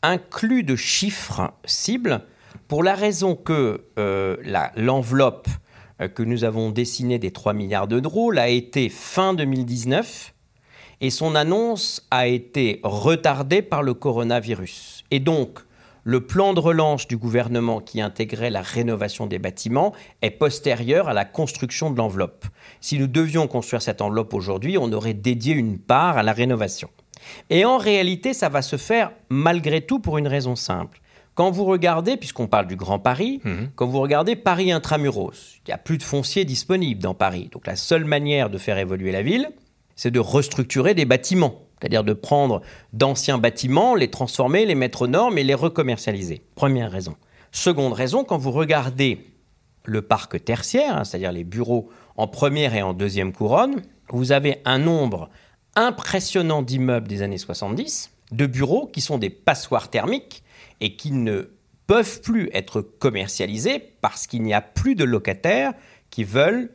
inclus 0.01 0.63
de 0.63 0.75
chiffres 0.75 1.53
cibles 1.63 2.21
pour 2.67 2.83
la 2.83 2.95
raison 2.95 3.35
que 3.35 3.83
euh, 3.99 4.35
l'enveloppe 4.75 5.47
que 5.99 6.23
nous 6.23 6.43
avons 6.43 6.69
dessinée 6.69 7.19
des 7.19 7.31
3 7.31 7.53
milliards 7.53 7.87
d'euros 7.87 8.31
l'a 8.31 8.49
été 8.49 8.89
fin 8.89 9.33
2019 9.33 10.33
et 11.01 11.09
son 11.09 11.35
annonce 11.35 12.05
a 12.11 12.27
été 12.27 12.79
retardée 12.83 13.61
par 13.61 13.83
le 13.83 13.93
coronavirus. 13.93 15.03
Et 15.11 15.19
donc, 15.19 15.59
le 16.03 16.25
plan 16.25 16.53
de 16.53 16.59
relance 16.59 17.07
du 17.07 17.17
gouvernement 17.17 17.81
qui 17.81 17.99
intégrait 17.99 18.49
la 18.49 18.61
rénovation 18.61 19.27
des 19.27 19.39
bâtiments 19.39 19.93
est 20.21 20.31
postérieur 20.31 21.09
à 21.09 21.13
la 21.13 21.25
construction 21.25 21.91
de 21.91 21.97
l'enveloppe. 21.97 22.45
Si 22.79 22.97
nous 22.97 23.07
devions 23.07 23.47
construire 23.47 23.81
cette 23.81 24.01
enveloppe 24.01 24.33
aujourd'hui, 24.33 24.77
on 24.77 24.93
aurait 24.93 25.13
dédié 25.13 25.53
une 25.53 25.79
part 25.79 26.17
à 26.17 26.23
la 26.23 26.31
rénovation. 26.31 26.89
Et 27.49 27.65
en 27.65 27.77
réalité, 27.77 28.33
ça 28.33 28.47
va 28.47 28.61
se 28.61 28.77
faire 28.77 29.11
malgré 29.29 29.81
tout 29.81 29.99
pour 29.99 30.17
une 30.17 30.27
raison 30.27 30.55
simple. 30.55 31.01
Quand 31.37 31.51
vous 31.51 31.65
regardez, 31.65 32.17
puisqu'on 32.17 32.47
parle 32.47 32.65
du 32.65 32.75
Grand 32.75 32.97
Paris, 32.97 33.41
mhm. 33.43 33.69
quand 33.75 33.85
vous 33.85 33.99
regardez 33.99 34.35
Paris 34.35 34.71
intramuros, 34.71 35.59
il 35.59 35.69
n'y 35.69 35.73
a 35.73 35.77
plus 35.77 35.99
de 35.99 36.03
foncier 36.03 36.45
disponible 36.45 36.99
dans 36.99 37.13
Paris. 37.13 37.49
Donc 37.51 37.67
la 37.67 37.75
seule 37.75 38.05
manière 38.05 38.49
de 38.49 38.57
faire 38.57 38.79
évoluer 38.79 39.11
la 39.11 39.21
ville, 39.21 39.51
c'est 39.95 40.09
de 40.09 40.19
restructurer 40.19 40.95
des 40.95 41.05
bâtiments. 41.05 41.61
c'est-à-dire 41.79 42.03
de 42.03 42.13
prendre 42.13 42.63
d'anciens 42.91 43.37
bâtiments, 43.37 43.93
les 43.93 44.09
transformer, 44.09 44.65
les 44.65 44.73
mettre 44.73 45.03
aux 45.03 45.07
normes 45.07 45.37
et 45.37 45.43
les 45.43 45.53
recommercialiser. 45.53 46.41
Première 46.55 46.91
raison. 46.91 47.15
Seconde 47.51 47.93
raison, 47.93 48.23
quand 48.23 48.39
vous 48.39 48.51
regardez 48.51 49.27
le 49.83 50.01
parc 50.01 50.43
tertiaire, 50.43 50.97
hein, 50.97 51.03
c'est-à-dire 51.03 51.31
les 51.31 51.43
bureaux 51.43 51.87
en 52.15 52.27
première 52.27 52.73
et 52.73 52.81
en 52.81 52.93
deuxième 52.93 53.31
couronne, 53.31 53.83
vous 54.09 54.31
avez 54.31 54.57
un 54.65 54.79
nombre 54.79 55.29
impressionnant 55.75 56.63
d'immeubles 56.63 57.07
des 57.07 57.21
années 57.21 57.37
70, 57.37 58.09
de 58.31 58.47
bureaux 58.47 58.87
qui 58.87 59.01
sont 59.01 59.19
des 59.19 59.29
passoires 59.29 59.91
thermiques 59.91 60.41
et 60.81 60.95
qui 60.95 61.11
ne 61.11 61.49
peuvent 61.87 62.21
plus 62.21 62.49
être 62.53 62.81
commercialisés 62.81 63.79
parce 64.01 64.27
qu'il 64.27 64.43
n'y 64.43 64.53
a 64.53 64.61
plus 64.61 64.95
de 64.95 65.03
locataires 65.03 65.73
qui 66.09 66.23
veulent 66.23 66.71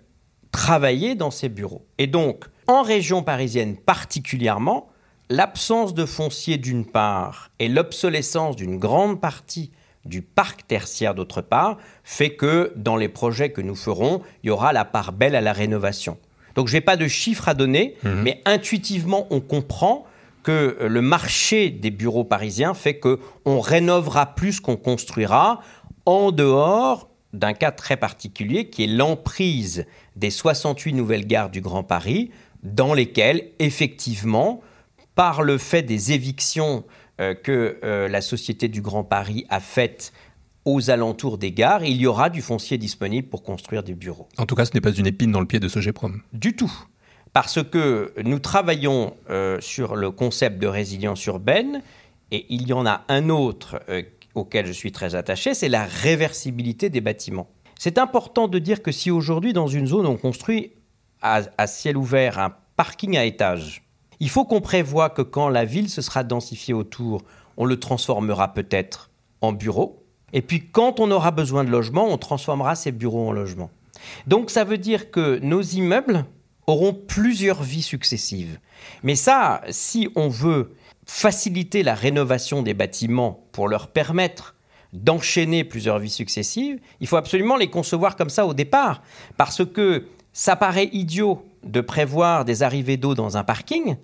travailler 0.50 1.14
dans 1.14 1.30
ces 1.30 1.48
bureaux. 1.48 1.86
Et 1.98 2.06
donc, 2.06 2.44
en 2.66 2.82
région 2.82 3.22
parisienne 3.22 3.76
particulièrement, 3.76 4.88
l'absence 5.28 5.94
de 5.94 6.06
foncier 6.06 6.58
d'une 6.58 6.84
part 6.84 7.50
et 7.58 7.68
l'obsolescence 7.68 8.56
d'une 8.56 8.78
grande 8.78 9.20
partie 9.20 9.72
du 10.04 10.20
parc 10.20 10.66
tertiaire 10.66 11.14
d'autre 11.14 11.42
part 11.42 11.78
fait 12.04 12.34
que 12.34 12.72
dans 12.76 12.96
les 12.96 13.08
projets 13.08 13.50
que 13.50 13.60
nous 13.60 13.76
ferons, 13.76 14.22
il 14.42 14.48
y 14.48 14.50
aura 14.50 14.72
la 14.72 14.84
part 14.84 15.12
belle 15.12 15.36
à 15.36 15.40
la 15.40 15.52
rénovation. 15.52 16.18
Donc 16.54 16.68
je 16.68 16.74
n'ai 16.74 16.80
pas 16.80 16.96
de 16.96 17.08
chiffres 17.08 17.48
à 17.48 17.54
donner, 17.54 17.96
mhm. 18.02 18.22
mais 18.22 18.42
intuitivement 18.44 19.26
on 19.30 19.40
comprend 19.40 20.04
que 20.42 20.78
le 20.80 21.00
marché 21.02 21.70
des 21.70 21.90
bureaux 21.90 22.24
parisiens 22.24 22.74
fait 22.74 22.98
que 22.98 23.20
on 23.44 23.60
rénovera 23.60 24.34
plus 24.34 24.60
qu'on 24.60 24.76
construira 24.76 25.60
en 26.06 26.32
dehors 26.32 27.08
d'un 27.32 27.54
cas 27.54 27.70
très 27.70 27.96
particulier 27.96 28.68
qui 28.68 28.84
est 28.84 28.88
l'emprise 28.88 29.86
des 30.16 30.30
68 30.30 30.92
nouvelles 30.92 31.26
gares 31.26 31.50
du 31.50 31.60
Grand 31.60 31.82
Paris 31.82 32.30
dans 32.62 32.94
lesquelles 32.94 33.50
effectivement 33.58 34.60
par 35.14 35.42
le 35.42 35.58
fait 35.58 35.82
des 35.82 36.12
évictions 36.12 36.84
euh, 37.20 37.34
que 37.34 37.78
euh, 37.84 38.08
la 38.08 38.20
Société 38.20 38.68
du 38.68 38.82
Grand 38.82 39.04
Paris 39.04 39.46
a 39.48 39.60
faites 39.60 40.12
aux 40.64 40.90
alentours 40.90 41.38
des 41.38 41.52
gares, 41.52 41.84
il 41.84 41.96
y 41.96 42.06
aura 42.06 42.30
du 42.30 42.40
foncier 42.40 42.78
disponible 42.78 43.28
pour 43.28 43.42
construire 43.42 43.82
des 43.82 43.94
bureaux. 43.94 44.28
En 44.38 44.46
tout 44.46 44.54
cas, 44.54 44.64
ce 44.64 44.70
n'est 44.74 44.80
pas 44.80 44.92
une 44.92 45.06
épine 45.06 45.32
dans 45.32 45.40
le 45.40 45.46
pied 45.46 45.58
de 45.58 45.68
ce 45.68 45.80
GEPROM. 45.80 46.22
Du 46.32 46.54
tout. 46.54 46.72
Parce 47.32 47.62
que 47.62 48.12
nous 48.22 48.38
travaillons 48.38 49.16
euh, 49.30 49.60
sur 49.60 49.96
le 49.96 50.10
concept 50.10 50.58
de 50.58 50.66
résilience 50.66 51.24
urbaine, 51.26 51.82
et 52.30 52.46
il 52.48 52.66
y 52.66 52.72
en 52.72 52.86
a 52.86 53.04
un 53.08 53.28
autre 53.28 53.80
auquel 54.34 54.66
je 54.66 54.72
suis 54.72 54.92
très 54.92 55.14
attaché, 55.14 55.52
c'est 55.54 55.68
la 55.68 55.84
réversibilité 55.84 56.88
des 56.88 57.00
bâtiments. 57.00 57.48
C'est 57.78 57.98
important 57.98 58.48
de 58.48 58.58
dire 58.58 58.82
que 58.82 58.92
si 58.92 59.10
aujourd'hui, 59.10 59.52
dans 59.52 59.66
une 59.66 59.86
zone, 59.86 60.06
on 60.06 60.16
construit 60.16 60.72
à 61.20 61.66
ciel 61.66 61.96
ouvert 61.96 62.38
un 62.38 62.54
parking 62.76 63.16
à 63.16 63.24
étage, 63.24 63.82
il 64.22 64.30
faut 64.30 64.44
qu'on 64.44 64.60
prévoie 64.60 65.10
que 65.10 65.22
quand 65.22 65.48
la 65.48 65.64
ville 65.64 65.90
se 65.90 66.00
sera 66.00 66.22
densifiée 66.22 66.74
autour, 66.74 67.22
on 67.56 67.64
le 67.64 67.80
transformera 67.80 68.54
peut-être 68.54 69.10
en 69.40 69.52
bureau. 69.52 70.06
Et 70.32 70.42
puis 70.42 70.68
quand 70.70 71.00
on 71.00 71.10
aura 71.10 71.32
besoin 71.32 71.64
de 71.64 71.70
logement, 71.70 72.06
on 72.08 72.18
transformera 72.18 72.76
ces 72.76 72.92
bureaux 72.92 73.28
en 73.28 73.32
logements. 73.32 73.70
Donc 74.28 74.50
ça 74.50 74.62
veut 74.62 74.78
dire 74.78 75.10
que 75.10 75.40
nos 75.40 75.60
immeubles 75.60 76.24
auront 76.66 76.94
plusieurs 76.94 77.62
vies 77.62 77.82
successives. 77.82 78.58
Mais 79.02 79.14
ça, 79.14 79.62
si 79.70 80.08
on 80.14 80.28
veut 80.28 80.74
faciliter 81.04 81.82
la 81.82 81.94
rénovation 81.94 82.62
des 82.62 82.74
bâtiments 82.74 83.44
pour 83.52 83.68
leur 83.68 83.88
permettre 83.88 84.54
d'enchaîner 84.92 85.64
plusieurs 85.64 85.98
vies 85.98 86.10
successives, 86.10 86.78
il 87.00 87.06
faut 87.06 87.16
absolument 87.16 87.56
les 87.56 87.70
concevoir 87.70 88.16
comme 88.16 88.30
ça 88.30 88.46
au 88.46 88.54
départ. 88.54 89.02
Parce 89.36 89.64
que 89.64 90.06
ça 90.32 90.56
paraît 90.56 90.90
idiot 90.92 91.44
de 91.64 91.80
prévoir 91.80 92.44
des 92.44 92.62
arrivées 92.62 92.96
d'eau 92.96 93.14
dans 93.14 93.36
un 93.36 93.44
parking, 93.44 93.96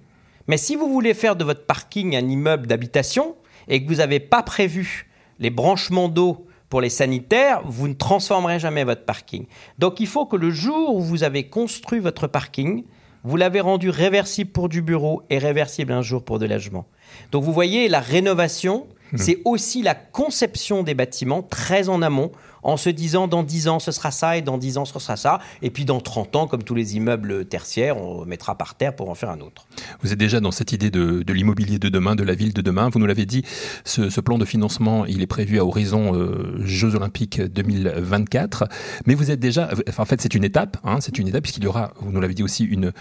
mais 0.48 0.56
si 0.56 0.74
vous 0.74 0.90
voulez 0.90 1.14
faire 1.14 1.36
de 1.36 1.44
votre 1.44 1.66
parking 1.66 2.16
un 2.16 2.26
immeuble 2.28 2.66
d'habitation 2.66 3.36
et 3.68 3.82
que 3.82 3.88
vous 3.88 3.96
n'avez 3.96 4.18
pas 4.18 4.42
prévu 4.42 5.08
les 5.38 5.50
branchements 5.50 6.08
d'eau 6.08 6.47
pour 6.68 6.80
les 6.80 6.90
sanitaires, 6.90 7.62
vous 7.64 7.88
ne 7.88 7.94
transformerez 7.94 8.58
jamais 8.58 8.84
votre 8.84 9.04
parking. 9.04 9.46
Donc 9.78 10.00
il 10.00 10.06
faut 10.06 10.26
que 10.26 10.36
le 10.36 10.50
jour 10.50 10.94
où 10.94 11.00
vous 11.00 11.22
avez 11.22 11.44
construit 11.44 11.98
votre 11.98 12.26
parking, 12.26 12.84
vous 13.24 13.36
l'avez 13.36 13.60
rendu 13.60 13.90
réversible 13.90 14.50
pour 14.50 14.68
du 14.68 14.82
bureau 14.82 15.22
et 15.30 15.38
réversible 15.38 15.92
un 15.92 16.02
jour 16.02 16.22
pour 16.22 16.38
de 16.38 16.46
logement. 16.46 16.86
Donc 17.32 17.44
vous 17.44 17.52
voyez, 17.52 17.88
la 17.88 18.00
rénovation, 18.00 18.86
mmh. 19.12 19.18
c'est 19.18 19.38
aussi 19.44 19.82
la 19.82 19.94
conception 19.94 20.82
des 20.82 20.94
bâtiments 20.94 21.42
très 21.42 21.88
en 21.88 22.02
amont 22.02 22.32
en 22.62 22.76
se 22.76 22.90
disant 22.90 23.28
dans 23.28 23.42
10 23.42 23.68
ans 23.68 23.78
ce 23.78 23.92
sera 23.92 24.10
ça 24.10 24.36
et 24.36 24.42
dans 24.42 24.58
10 24.58 24.78
ans 24.78 24.84
ce 24.84 24.98
sera 24.98 25.16
ça. 25.16 25.40
Et 25.62 25.70
puis 25.70 25.84
dans 25.84 26.00
30 26.00 26.36
ans, 26.36 26.46
comme 26.46 26.62
tous 26.62 26.74
les 26.74 26.96
immeubles 26.96 27.44
tertiaires, 27.46 27.96
on 27.96 28.24
mettra 28.24 28.56
par 28.56 28.74
terre 28.74 28.94
pour 28.94 29.10
en 29.10 29.14
faire 29.14 29.30
un 29.30 29.40
autre. 29.40 29.66
Vous 30.02 30.12
êtes 30.12 30.18
déjà 30.18 30.40
dans 30.40 30.50
cette 30.50 30.72
idée 30.72 30.90
de, 30.90 31.24
l'immobilier 31.32 31.78
de 31.78 31.88
demain, 31.88 32.16
de 32.16 32.24
la 32.24 32.34
ville 32.34 32.52
de 32.52 32.62
demain. 32.62 32.88
Vous 32.88 32.98
nous 32.98 33.06
l'avez 33.06 33.26
dit, 33.26 33.44
ce, 33.84 34.20
plan 34.20 34.38
de 34.38 34.44
financement, 34.44 35.06
il 35.06 35.22
est 35.22 35.26
prévu 35.26 35.58
à 35.58 35.64
horizon 35.64 36.14
euh, 36.14 36.60
Jeux 36.64 36.94
Olympiques 36.94 37.40
2024. 37.40 38.64
Mais 39.06 39.14
vous 39.14 39.30
êtes 39.30 39.40
déjà, 39.40 39.70
en 39.96 40.04
fait, 40.04 40.20
c'est 40.20 40.34
une 40.34 40.44
étape, 40.44 40.76
hein, 40.84 40.98
c'est 41.00 41.18
une 41.18 41.28
étape 41.28 41.42
puisqu'il 41.42 41.64
y 41.64 41.66
aura, 41.66 41.92
vous 42.00 42.12
nous 42.12 42.20
l'avez 42.20 42.34
dit 42.34 42.42
aussi, 42.42 42.64
une, 42.64 42.92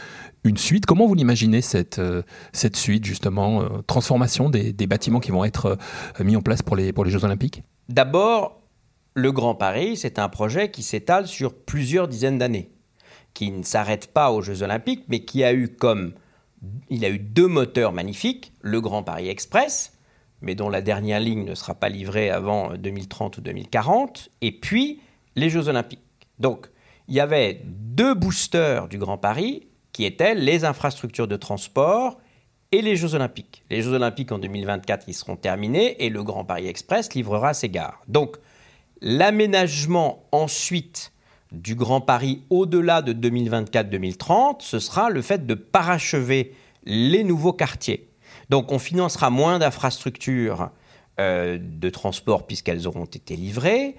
une 0.44 0.58
suite. 0.58 0.86
Comment 0.86 1.08
vous 1.08 1.16
l'imaginez 1.16 1.62
cette, 1.62 2.00
euh, 2.00 2.22
cette 2.54 2.76
suite, 2.76 3.06
justement, 3.06 3.62
euh, 3.62 3.68
transformation 3.88 4.50
des, 4.50 4.74
des, 4.74 4.88
bâtiments 4.88 5.20
qui 5.20 5.32
vont 5.32 5.44
être 5.44 5.78
mis 6.22 6.36
en 6.36 6.42
place 6.42 6.62
pour 6.62 6.76
les, 6.76 6.94
pour 6.94 7.04
les 7.04 7.12
Jeux 7.12 7.26
Olympiques? 7.26 7.64
D'abord, 7.90 8.62
le 9.18 9.32
Grand 9.32 9.56
Paris, 9.56 9.98
c'est 9.98 10.20
un 10.20 10.30
projet 10.30 10.70
qui 10.70 10.84
s'étale 10.84 11.26
sur 11.26 11.56
plusieurs 11.56 12.08
dizaines 12.08 12.38
d'années, 12.38 12.70
qui 13.34 13.50
ne 13.50 13.64
s'arrête 13.64 14.14
pas 14.14 14.30
aux 14.32 14.44
Jeux 14.44 14.62
Olympiques, 14.62 15.06
mais 15.08 15.22
qui 15.22 15.44
a 15.44 15.54
eu 15.54 15.70
comme 15.70 16.14
il 16.92 17.04
a 17.04 17.10
eu 17.10 17.18
deux 17.18 17.48
moteurs 17.48 17.94
magnifiques, 17.94 18.54
le 18.62 18.80
Grand 18.80 19.02
Paris 19.02 19.28
Express, 19.28 19.98
mais 20.42 20.54
dont 20.54 20.70
la 20.70 20.82
dernière 20.82 21.20
ligne 21.20 21.46
ne 21.46 21.56
sera 21.56 21.74
pas 21.74 21.90
livrée 21.90 22.30
avant 22.30 22.76
2030 22.76 23.40
ou 23.40 23.42
2040, 23.42 24.30
et 24.42 24.52
puis 24.52 25.02
les 25.36 25.50
Jeux 25.50 25.68
Olympiques. 25.68 26.00
Donc, 26.38 26.68
il 27.08 27.16
y 27.16 27.20
avait 27.20 27.64
deux 27.66 28.14
boosters 28.14 28.88
du 28.88 29.00
Grand 29.00 29.18
Paris 29.18 29.68
qui 29.94 30.06
étaient 30.06 30.36
les 30.36 30.64
infrastructures 30.64 31.28
de 31.28 31.38
transport 31.38 32.20
et 32.72 32.84
les 32.84 32.96
Jeux 32.96 33.16
Olympiques. 33.16 33.64
Les 33.72 33.82
Jeux 33.82 33.94
Olympiques 33.94 34.32
en 34.32 34.38
2024, 34.38 35.06
ils 35.08 35.16
seront 35.16 35.38
terminés 35.38 36.06
et 36.06 36.10
le 36.10 36.24
Grand 36.24 36.46
Paris 36.46 36.68
Express 36.68 37.16
livrera 37.16 37.56
ses 37.56 37.70
gares. 37.70 38.04
Donc, 38.08 38.38
L'aménagement 39.02 40.24
ensuite 40.32 41.12
du 41.52 41.76
Grand 41.76 42.02
Paris 42.02 42.44
au-delà 42.50 43.02
de 43.02 43.14
2024-2030, 43.14 44.58
ce 44.60 44.80
sera 44.80 45.10
le 45.10 45.22
fait 45.22 45.46
de 45.46 45.54
parachever 45.54 46.54
les 46.84 47.24
nouveaux 47.24 47.54
quartiers. 47.54 48.10
Donc 48.50 48.72
on 48.72 48.80
financera 48.80 49.30
moins 49.30 49.60
d'infrastructures 49.60 50.70
euh, 51.20 51.58
de 51.62 51.90
transport 51.90 52.48
puisqu'elles 52.48 52.88
auront 52.88 53.06
été 53.06 53.36
livrées. 53.36 53.96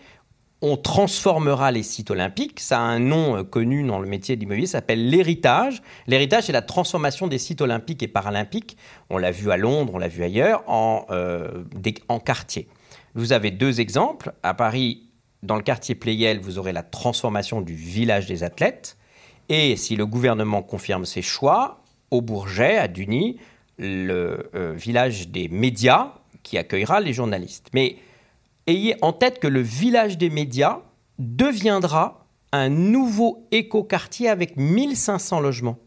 On 0.60 0.76
transformera 0.76 1.70
les 1.70 1.84
sites 1.84 2.10
olympiques. 2.10 2.58
Ça 2.58 2.78
a 2.78 2.82
un 2.82 2.98
nom 2.98 3.36
euh, 3.36 3.44
connu 3.44 3.84
dans 3.86 4.00
le 4.00 4.08
métier 4.08 4.34
de 4.34 4.40
l'immobilier, 4.40 4.66
ça 4.66 4.78
s'appelle 4.78 5.08
l'héritage. 5.08 5.82
L'héritage, 6.06 6.44
c'est 6.44 6.52
la 6.52 6.62
transformation 6.62 7.28
des 7.28 7.38
sites 7.38 7.60
olympiques 7.60 8.02
et 8.02 8.08
paralympiques. 8.08 8.76
On 9.10 9.18
l'a 9.18 9.30
vu 9.30 9.50
à 9.50 9.56
Londres, 9.56 9.92
on 9.94 9.98
l'a 9.98 10.08
vu 10.08 10.24
ailleurs, 10.24 10.64
en, 10.66 11.06
euh, 11.10 11.64
en 12.08 12.18
quartiers. 12.18 12.68
Vous 13.18 13.32
avez 13.32 13.50
deux 13.50 13.80
exemples. 13.80 14.32
À 14.44 14.54
Paris, 14.54 15.08
dans 15.42 15.56
le 15.56 15.62
quartier 15.62 15.96
Pleyel, 15.96 16.38
vous 16.38 16.56
aurez 16.56 16.70
la 16.72 16.84
transformation 16.84 17.60
du 17.60 17.74
village 17.74 18.26
des 18.26 18.44
athlètes. 18.44 18.96
Et 19.48 19.74
si 19.74 19.96
le 19.96 20.06
gouvernement 20.06 20.62
confirme 20.62 21.04
ses 21.04 21.20
choix, 21.20 21.82
au 22.12 22.22
Bourget, 22.22 22.78
à 22.78 22.86
Duny, 22.86 23.40
le 23.76 24.48
euh, 24.54 24.72
village 24.72 25.30
des 25.30 25.48
médias 25.48 26.12
qui 26.44 26.58
accueillera 26.58 27.00
les 27.00 27.12
journalistes. 27.12 27.70
Mais 27.74 27.96
ayez 28.68 28.94
en 29.02 29.12
tête 29.12 29.40
que 29.40 29.48
le 29.48 29.62
village 29.62 30.16
des 30.16 30.30
médias 30.30 30.78
deviendra 31.18 32.24
un 32.52 32.68
nouveau 32.68 33.48
écoquartier 33.50 34.28
avec 34.28 34.56
1500 34.56 35.40
logements. 35.40 35.78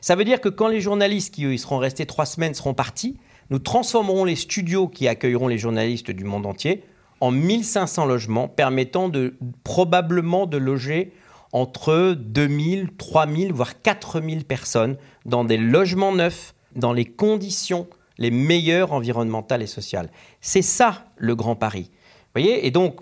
Ça 0.00 0.16
veut 0.16 0.24
dire 0.24 0.40
que 0.40 0.48
quand 0.48 0.66
les 0.66 0.80
journalistes 0.80 1.32
qui 1.32 1.44
eux, 1.44 1.56
seront 1.58 1.78
restés 1.78 2.06
trois 2.06 2.26
semaines 2.26 2.54
seront 2.54 2.74
partis, 2.74 3.18
nous 3.50 3.58
transformerons 3.58 4.24
les 4.24 4.36
studios 4.36 4.88
qui 4.88 5.08
accueilleront 5.08 5.48
les 5.48 5.58
journalistes 5.58 6.10
du 6.10 6.24
monde 6.24 6.46
entier 6.46 6.84
en 7.20 7.30
1500 7.30 8.06
logements 8.06 8.48
permettant 8.48 9.10
probablement 9.62 10.46
de 10.46 10.56
loger 10.56 11.12
entre 11.52 12.14
2000, 12.18 12.88
3000, 12.96 13.52
voire 13.52 13.80
4000 13.80 14.44
personnes 14.44 14.96
dans 15.24 15.44
des 15.44 15.58
logements 15.58 16.12
neufs, 16.12 16.54
dans 16.74 16.92
les 16.92 17.04
conditions 17.04 17.86
les 18.18 18.30
meilleures 18.30 18.92
environnementales 18.92 19.62
et 19.62 19.66
sociales. 19.66 20.10
C'est 20.40 20.62
ça 20.62 21.06
le 21.16 21.34
Grand 21.34 21.56
Paris. 21.56 21.90
voyez 22.34 22.66
Et 22.66 22.70
donc, 22.70 23.00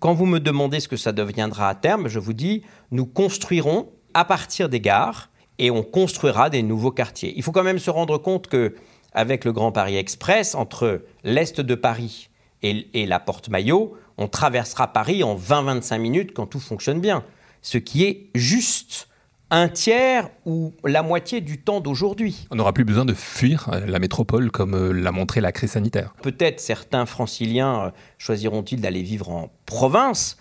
quand 0.00 0.14
vous 0.14 0.26
me 0.26 0.40
demandez 0.40 0.80
ce 0.80 0.88
que 0.88 0.96
ça 0.96 1.12
deviendra 1.12 1.68
à 1.68 1.74
terme, 1.74 2.08
je 2.08 2.18
vous 2.18 2.32
dis, 2.32 2.62
nous 2.90 3.06
construirons 3.06 3.88
à 4.14 4.24
partir 4.24 4.68
des 4.68 4.80
gares 4.80 5.30
et 5.58 5.70
on 5.70 5.82
construira 5.82 6.50
des 6.50 6.62
nouveaux 6.62 6.90
quartiers. 6.90 7.32
Il 7.36 7.42
faut 7.42 7.52
quand 7.52 7.62
même 7.62 7.78
se 7.78 7.90
rendre 7.90 8.18
compte 8.18 8.48
que 8.48 8.74
avec 9.18 9.44
le 9.44 9.52
Grand 9.52 9.72
Paris 9.72 9.96
Express, 9.96 10.54
entre 10.54 11.02
l'est 11.24 11.60
de 11.60 11.74
Paris 11.74 12.30
et, 12.62 13.04
la 13.04 13.18
porte 13.18 13.48
Maillot, 13.48 13.96
on 14.16 14.28
traversera 14.28 14.92
Paris 14.92 15.24
en 15.24 15.36
20-25 15.36 15.98
minutes 15.98 16.32
quand 16.32 16.46
tout 16.46 16.60
fonctionne 16.60 17.00
bien. 17.00 17.24
Ce 17.60 17.78
qui 17.78 18.04
est 18.04 18.28
juste 18.36 19.08
un 19.50 19.68
tiers 19.68 20.30
ou 20.46 20.72
la 20.84 21.02
moitié 21.02 21.40
du 21.40 21.58
temps 21.58 21.80
d'aujourd'hui. 21.80 22.46
On 22.52 22.56
n'aura 22.56 22.72
plus 22.72 22.84
besoin 22.84 23.04
de 23.04 23.12
fuir 23.12 23.68
euh, 23.72 23.86
la 23.86 23.98
métropole 23.98 24.52
comme 24.52 24.74
euh, 24.74 24.92
l'a 24.92 25.10
montré 25.10 25.40
la 25.40 25.50
crise 25.50 25.72
sanitaire. 25.72 26.14
Peut-être 26.22 26.60
certains 26.60 27.04
franciliens 27.04 27.86
euh, 27.86 27.90
choisiront-ils 28.18 28.80
d'aller 28.80 29.02
vivre 29.02 29.30
en 29.30 29.50
province. 29.66 30.36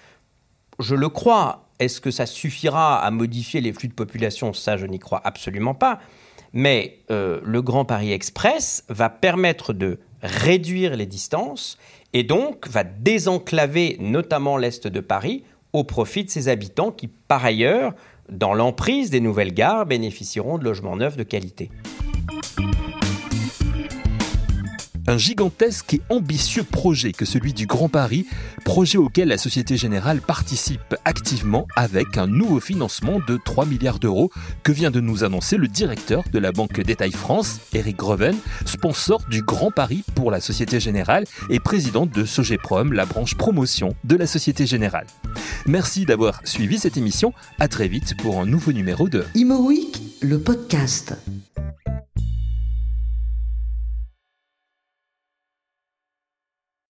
Je 0.78 0.94
le 0.94 1.10
crois. 1.10 1.64
Est-ce 1.80 2.00
que 2.00 2.12
ça 2.12 2.28
suffira 2.28 3.00
à 3.04 3.10
modifier 3.10 3.60
les 3.60 3.74
flux 3.74 3.88
de 3.88 3.94
population? 3.94 4.54
Ça, 4.54 4.78
je 4.78 4.86
n'y 4.86 5.00
crois 5.00 5.22
absolument 5.24 5.74
pas. 5.74 6.00
Mais 6.54 7.00
le 7.10 7.60
Grand 7.62 7.86
Paris 7.86 8.12
Express 8.12 8.84
va 8.90 9.10
permettre 9.10 9.74
de 9.74 10.00
réduire 10.22 10.96
les 10.96 11.06
distances 11.06 11.78
et 12.14 12.24
donc 12.24 12.68
va 12.68 12.84
désenclaver 12.84 13.98
notamment 14.00 14.58
l'Est 14.58 14.88
de 14.88 15.00
Paris 15.00 15.44
au 15.74 15.84
profit 15.84 16.24
de 16.24 16.30
ses 16.30 16.48
habitants 16.48 16.92
qui, 16.92 17.08
par 17.08 17.46
ailleurs, 17.46 17.94
dans 18.30 18.54
l'emprise 18.54 19.10
des 19.10 19.20
nouvelles 19.20 19.54
gares, 19.54 19.86
bénéficieront 19.86 20.58
de 20.58 20.64
logements 20.64 20.96
neufs 20.96 21.18
de 21.18 21.24
qualité 21.24 21.70
un 25.08 25.18
gigantesque 25.18 25.96
et 25.96 26.02
ambitieux 26.10 26.64
projet 26.64 27.14
que 27.14 27.26
celui 27.26 27.54
du 27.54 27.66
Grand 27.66 27.90
Paris, 27.90 28.28
projet 28.66 28.98
auquel 28.98 29.30
la 29.30 29.38
Société 29.38 29.78
Générale 29.78 30.22
participe 30.22 30.96
activement 31.06 31.66
avec 31.76 32.18
un 32.18 32.28
nouveau 32.28 32.60
financement 32.60 33.20
de 33.26 33.40
3 33.44 33.66
milliards 33.66 34.00
d'euros 34.00 34.30
que 34.64 34.74
vient 34.74 34.92
de 34.92 35.00
nous 35.00 35.24
annoncer 35.24 35.58
le 35.58 35.68
directeur 35.68 36.24
de 36.32 36.40
la 36.40 36.52
Banque 36.52 36.82
Détail 36.82 37.12
France, 37.12 37.62
Eric 37.74 37.98
Greven, 37.98 38.36
sponsor 38.66 39.24
du 39.30 39.42
Grand 39.42 39.72
Paris 39.72 40.04
pour 40.14 40.30
la 40.30 40.42
Société 40.42 40.80
Générale 40.80 41.24
et 41.50 41.60
président 41.60 42.06
de 42.06 42.26
Sogeprom, 42.26 42.92
la 42.92 43.06
branche 43.06 43.36
promotion 43.36 43.96
de 44.04 44.18
la 44.18 44.28
Société 44.28 44.66
Générale. 44.66 45.08
Merci 45.66 46.06
d'avoir 46.06 46.42
suivi 46.46 46.78
cette 46.78 46.98
émission. 46.98 47.34
À 47.60 47.68
très 47.68 47.88
vite 47.88 48.16
pour 48.18 48.42
un 48.42 48.46
nouveau 48.46 48.74
numéro 48.74 49.08
de 49.08 49.24
Imo 49.36 49.72
le 50.22 50.40
podcast. 50.40 51.16